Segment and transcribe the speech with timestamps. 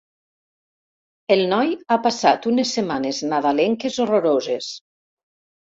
[1.35, 4.77] El noi ha passat unes setmanes nadalenques horroroses.